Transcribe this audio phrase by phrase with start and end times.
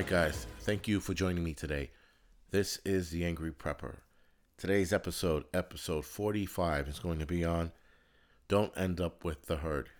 [0.00, 0.46] right, guys.
[0.60, 1.90] Thank you for joining me today.
[2.52, 3.96] This is the Angry Prepper.
[4.56, 7.72] Today's episode, episode 45, is going to be on
[8.48, 9.90] Don't End Up with the Herd.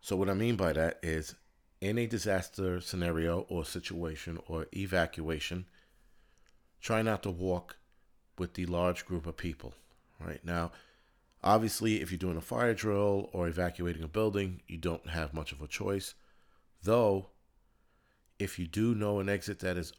[0.00, 1.34] So, what I mean by that is
[1.80, 5.66] in a disaster scenario or situation or evacuation,
[6.80, 7.78] try not to walk
[8.38, 9.74] with the large group of people.
[10.20, 10.70] Right now,
[11.42, 15.50] obviously, if you're doing a fire drill or evacuating a building, you don't have much
[15.50, 16.14] of a choice.
[16.84, 17.30] Though,
[18.38, 19.92] if you do know an exit that is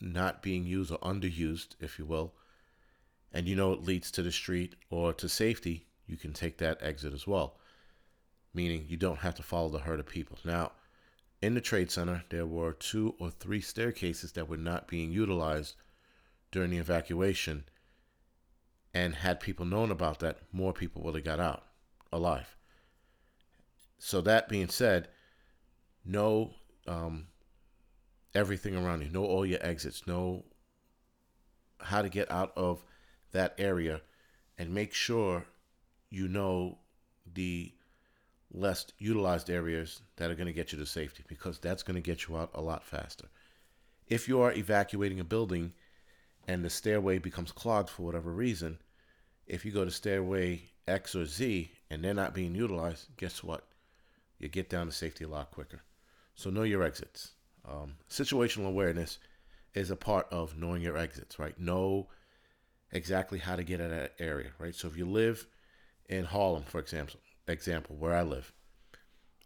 [0.00, 2.34] not being used or underused, if you will,
[3.32, 6.82] and you know it leads to the street or to safety, you can take that
[6.82, 7.58] exit as well.
[8.54, 10.38] Meaning you don't have to follow the herd of people.
[10.44, 10.72] Now,
[11.40, 15.74] in the trade center, there were two or three staircases that were not being utilized
[16.50, 17.64] during the evacuation.
[18.94, 21.64] And had people known about that, more people would have got out
[22.12, 22.56] alive.
[23.98, 25.08] So that being said,
[26.04, 26.54] know
[26.86, 27.28] um,
[28.34, 30.44] everything around you, know all your exits, know
[31.80, 32.82] how to get out of
[33.32, 34.00] that area,
[34.58, 35.44] and make sure
[36.10, 36.78] you know
[37.34, 37.72] the
[38.52, 42.00] less utilized areas that are going to get you to safety because that's going to
[42.00, 43.26] get you out a lot faster.
[44.08, 45.72] If you are evacuating a building
[46.46, 48.78] and the stairway becomes clogged for whatever reason,
[49.46, 53.64] if you go to stairway X or Z and they're not being utilized, guess what?
[54.38, 55.82] You get down to safety a lot quicker.
[56.34, 57.32] So know your exits.
[57.68, 59.18] Um, situational awareness
[59.74, 61.58] is a part of knowing your exits, right?
[61.58, 62.08] Know
[62.90, 64.74] exactly how to get out of that area, right?
[64.74, 65.46] So if you live
[66.08, 68.52] in Harlem, for example, example where I live,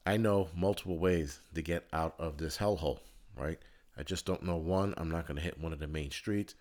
[0.04, 3.00] I know multiple ways to get out of this hellhole,
[3.36, 3.58] right?
[3.96, 4.94] I just don't know one.
[4.96, 6.54] I'm not going to hit one of the main streets.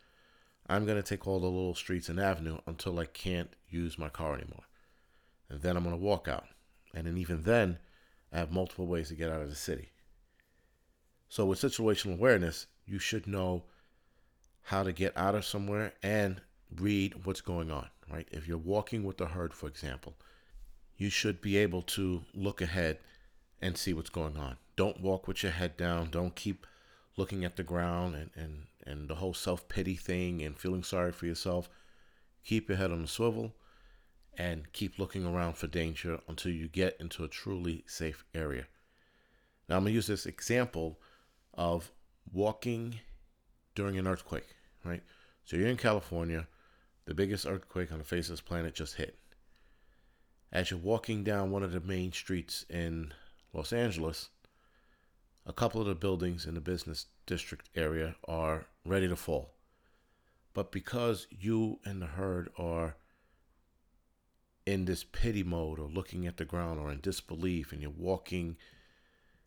[0.68, 4.10] I'm going to take all the little streets and avenue until I can't use my
[4.10, 4.64] car anymore.
[5.50, 6.46] And then I'm going to walk out.
[6.94, 7.78] And then even then,
[8.34, 9.90] I have multiple ways to get out of the city.
[11.36, 13.64] So with situational awareness, you should know
[14.62, 16.40] how to get out of somewhere and
[16.80, 18.26] read what's going on, right?
[18.32, 20.14] If you're walking with the herd, for example,
[20.96, 23.00] you should be able to look ahead
[23.62, 24.56] and see what's going on.
[24.78, 26.10] Don't walk with your head down.
[26.10, 26.66] Don't keep
[27.18, 31.12] looking at the ground and, and, and the whole self pity thing and feeling sorry
[31.12, 31.68] for yourself.
[32.46, 33.54] Keep your head on the swivel
[34.38, 38.68] and keep looking around for danger until you get into a truly safe area.
[39.68, 40.98] Now, I'm going to use this example
[41.56, 41.92] of
[42.32, 43.00] walking
[43.74, 45.04] during an earthquake, right?
[45.44, 46.48] So you're in California,
[47.06, 49.18] the biggest earthquake on the face of this planet just hit.
[50.52, 53.14] As you're walking down one of the main streets in
[53.54, 54.30] Los Angeles,
[55.46, 59.52] a couple of the buildings in the business district area are ready to fall.
[60.54, 62.96] But because you and the herd are
[64.66, 68.58] in this pity mode or looking at the ground or in disbelief and you're walking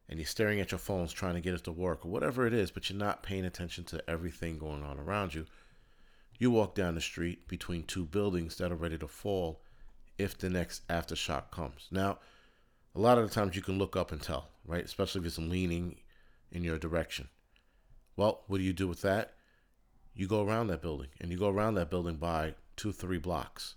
[0.08, 2.54] and you're staring at your phones trying to get it to work or whatever it
[2.54, 5.46] is, but you're not paying attention to everything going on around you,
[6.38, 9.60] you walk down the street between two buildings that are ready to fall
[10.16, 11.88] if the next aftershock comes.
[11.90, 12.18] Now,
[12.94, 14.84] a lot of the times you can look up and tell, right?
[14.84, 15.96] Especially if it's leaning
[16.50, 17.28] in your direction.
[18.16, 19.34] Well, what do you do with that?
[20.14, 23.74] You go around that building and you go around that building by two, three blocks,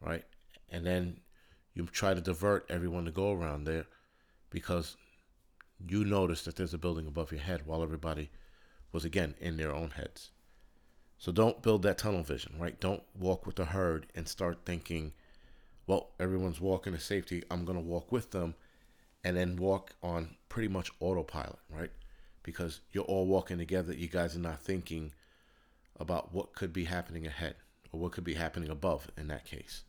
[0.00, 0.24] right?
[0.70, 1.20] And then
[1.74, 3.86] you try to divert everyone to go around there
[4.50, 4.96] because
[5.86, 8.30] you notice that there's a building above your head while everybody
[8.92, 10.30] was again in their own heads.
[11.18, 12.78] So don't build that tunnel vision, right?
[12.78, 15.12] Don't walk with the herd and start thinking,
[15.86, 17.42] well, everyone's walking to safety.
[17.50, 18.54] I'm going to walk with them
[19.22, 21.90] and then walk on pretty much autopilot, right?
[22.42, 23.94] Because you're all walking together.
[23.94, 25.12] You guys are not thinking
[25.98, 27.56] about what could be happening ahead
[27.92, 29.84] or what could be happening above in that case.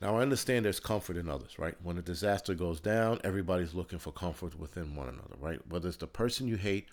[0.00, 1.76] Now, I understand there's comfort in others, right?
[1.82, 5.60] When a disaster goes down, everybody's looking for comfort within one another, right?
[5.68, 6.88] Whether it's the person you hate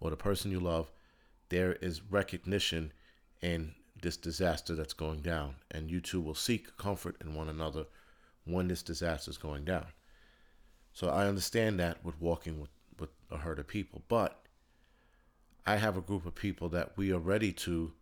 [0.00, 0.90] or the person you love,
[1.48, 2.92] there is recognition
[3.40, 5.56] in this disaster that's going down.
[5.70, 7.86] And you two will seek comfort in one another
[8.44, 9.86] when this disaster is going down.
[10.92, 14.02] So I understand that with walking with, with a herd of people.
[14.08, 14.42] But
[15.66, 17.92] I have a group of people that we are ready to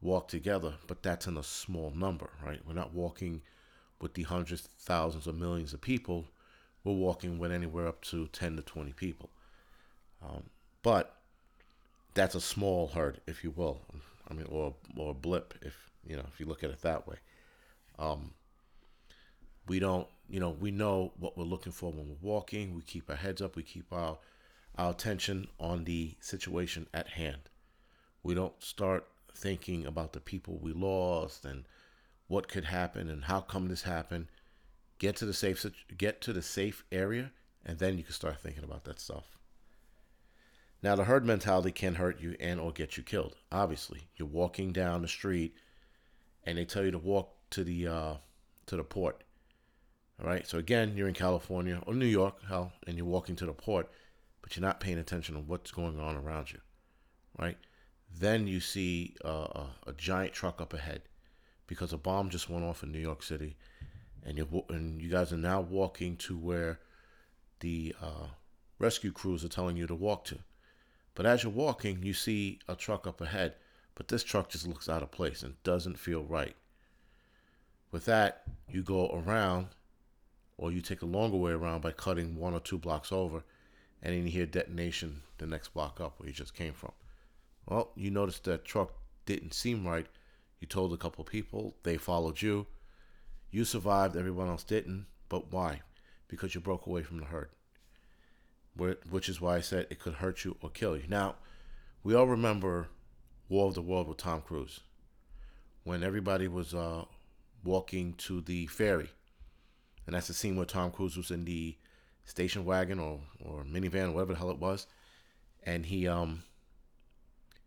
[0.00, 2.60] walk together, but that's in a small number, right?
[2.66, 3.42] We're not walking
[4.00, 6.26] with the hundreds, thousands, or millions of people,
[6.84, 9.30] we're walking with anywhere up to 10 to 20 people.
[10.22, 10.44] Um,
[10.82, 11.16] but
[12.14, 13.80] that's a small herd, if you will.
[14.30, 17.06] I mean, or or a blip, if you know, if you look at it that
[17.06, 17.16] way.
[17.98, 18.32] Um,
[19.66, 22.74] we don't, you know, we know what we're looking for when we're walking.
[22.74, 23.56] We keep our heads up.
[23.56, 24.18] We keep our
[24.78, 27.48] our attention on the situation at hand.
[28.22, 31.64] We don't start thinking about the people we lost and
[32.30, 34.28] what could happen and how come this happened.
[34.98, 35.66] Get to the safe
[35.98, 37.32] get to the safe area,
[37.66, 39.36] and then you can start thinking about that stuff.
[40.80, 43.34] Now, the herd mentality can hurt you and or get you killed.
[43.50, 45.56] Obviously, you're walking down the street,
[46.44, 48.14] and they tell you to walk to the uh,
[48.66, 49.24] to the port.
[50.22, 50.46] All right.
[50.46, 53.90] So again, you're in California or New York, hell, and you're walking to the port,
[54.40, 56.60] but you're not paying attention to what's going on around you.
[57.36, 57.58] Right.
[58.20, 61.02] Then you see uh, a, a giant truck up ahead
[61.70, 63.56] because a bomb just went off in New York City,
[64.26, 66.80] and you and you guys are now walking to where
[67.60, 68.26] the uh,
[68.80, 70.38] rescue crews are telling you to walk to.
[71.14, 73.54] But as you're walking, you see a truck up ahead,
[73.94, 76.56] but this truck just looks out of place and doesn't feel right.
[77.92, 79.68] With that, you go around,
[80.58, 83.44] or you take a longer way around by cutting one or two blocks over,
[84.02, 86.92] and then you hear detonation the next block up where you just came from.
[87.68, 88.92] Well, you notice that truck
[89.24, 90.06] didn't seem right.
[90.60, 92.66] You told a couple people, they followed you.
[93.50, 95.06] You survived, everyone else didn't.
[95.28, 95.80] But why?
[96.28, 97.48] Because you broke away from the herd
[99.10, 101.04] which is why I said it could hurt you or kill you.
[101.08, 101.36] Now,
[102.02, 102.88] we all remember
[103.48, 104.80] War of the World with Tom Cruise
[105.84, 107.04] when everybody was uh,
[107.64, 109.10] walking to the ferry.
[110.06, 111.76] And that's the scene where Tom Cruise was in the
[112.24, 114.86] station wagon or, or minivan or whatever the hell it was.
[115.62, 116.44] And he um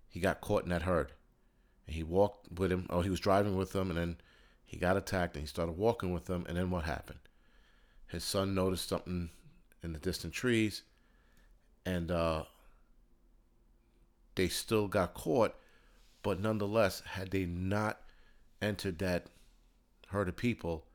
[0.09, 1.11] he got caught in that herd.
[1.87, 4.17] And he walked with him, or he was driving with them, and then
[4.65, 6.45] he got attacked and he started walking with them.
[6.47, 7.19] And then what happened?
[8.07, 9.29] His son noticed something
[9.83, 10.81] in the distant trees
[11.85, 12.43] and uh,
[14.35, 15.55] they still got caught.
[16.21, 17.99] But nonetheless, had they not
[18.61, 19.27] entered that
[20.07, 20.85] herd of people,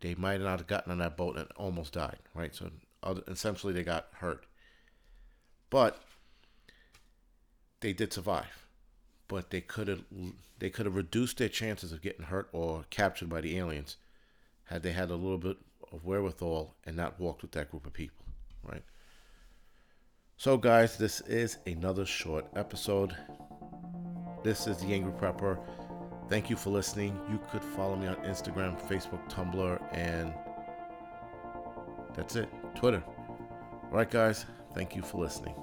[0.00, 2.18] they might not have gotten on that boat and almost died.
[2.34, 2.70] Right, so
[3.28, 4.46] essentially they got hurt.
[5.68, 6.00] But
[7.80, 8.66] they did survive.
[9.32, 10.04] But they could have
[10.58, 13.96] they could have reduced their chances of getting hurt or captured by the aliens
[14.64, 15.56] had they had a little bit
[15.90, 18.26] of wherewithal and not walked with that group of people,
[18.62, 18.82] right?
[20.36, 23.16] So, guys, this is another short episode.
[24.44, 25.58] This is the Angry Prepper.
[26.28, 27.18] Thank you for listening.
[27.30, 30.34] You could follow me on Instagram, Facebook, Tumblr, and
[32.14, 32.50] that's it.
[32.74, 33.02] Twitter.
[33.06, 34.44] All right, guys.
[34.74, 35.54] Thank you for listening.